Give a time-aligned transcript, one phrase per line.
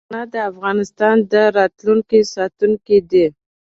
[0.09, 3.25] پښتانه د افغانستان د راتلونکي ساتونکي دي.